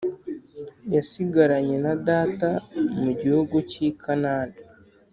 yasigaranye 0.93 1.77
na 1.85 1.93
data 2.07 2.49
mu 3.01 3.11
gihugu 3.21 3.55
cy’i 3.69 3.89
Kanani 4.01 4.57